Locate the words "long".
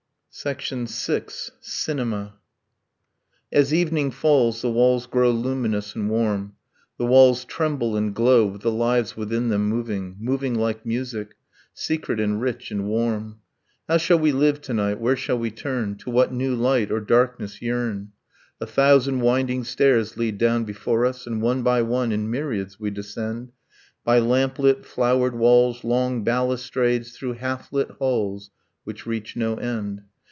25.83-26.23